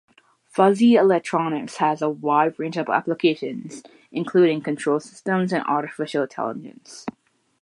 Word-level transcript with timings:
Fuzzy 0.45 0.95
electronics 0.95 1.77
has 1.77 2.01
a 2.01 2.09
wide 2.09 2.57
range 2.57 2.75
of 2.75 2.89
applications, 2.89 3.83
including 4.11 4.59
control 4.59 4.99
systems 4.99 5.53
and 5.53 5.63
artificial 5.65 6.23
intelligence. 6.23 7.05